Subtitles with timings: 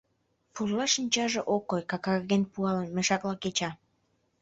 [0.53, 3.69] Пурла шинчаже ок кой, какарген пуалын, мешакла кеча.